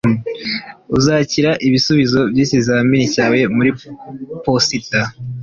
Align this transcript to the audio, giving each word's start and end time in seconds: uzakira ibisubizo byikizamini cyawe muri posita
uzakira 0.97 1.51
ibisubizo 1.67 2.19
byikizamini 2.31 3.05
cyawe 3.13 3.37
muri 3.55 3.69
posita 4.43 4.99